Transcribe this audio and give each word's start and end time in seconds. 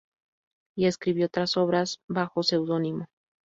Y 0.75 0.87
escribió 0.87 1.27
otras 1.27 1.57
obras, 1.57 2.01
bajo 2.07 2.41
seudónimo. 2.41 3.05